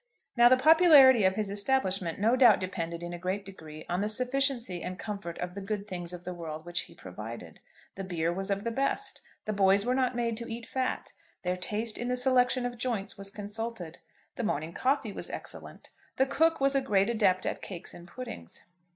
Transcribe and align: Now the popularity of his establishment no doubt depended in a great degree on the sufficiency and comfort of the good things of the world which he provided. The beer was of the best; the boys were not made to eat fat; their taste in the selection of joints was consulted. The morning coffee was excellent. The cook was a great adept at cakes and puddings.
Now 0.35 0.49
the 0.49 0.57
popularity 0.57 1.25
of 1.25 1.35
his 1.35 1.51
establishment 1.51 2.17
no 2.19 2.35
doubt 2.35 2.59
depended 2.59 3.03
in 3.03 3.13
a 3.13 3.19
great 3.19 3.45
degree 3.45 3.85
on 3.87 4.01
the 4.01 4.09
sufficiency 4.09 4.81
and 4.81 4.97
comfort 4.97 5.37
of 5.37 5.53
the 5.53 5.61
good 5.61 5.87
things 5.87 6.11
of 6.11 6.23
the 6.23 6.33
world 6.33 6.65
which 6.65 6.85
he 6.85 6.95
provided. 6.95 7.59
The 7.93 8.03
beer 8.03 8.33
was 8.33 8.49
of 8.49 8.63
the 8.63 8.71
best; 8.71 9.21
the 9.45 9.53
boys 9.53 9.85
were 9.85 9.93
not 9.93 10.15
made 10.15 10.37
to 10.37 10.51
eat 10.51 10.65
fat; 10.65 11.13
their 11.43 11.55
taste 11.55 11.99
in 11.99 12.07
the 12.07 12.17
selection 12.17 12.65
of 12.65 12.79
joints 12.79 13.15
was 13.15 13.29
consulted. 13.29 13.99
The 14.37 14.43
morning 14.43 14.73
coffee 14.73 15.13
was 15.13 15.29
excellent. 15.29 15.91
The 16.15 16.25
cook 16.25 16.59
was 16.59 16.73
a 16.73 16.81
great 16.81 17.07
adept 17.07 17.45
at 17.45 17.61
cakes 17.61 17.93
and 17.93 18.07
puddings. 18.07 18.63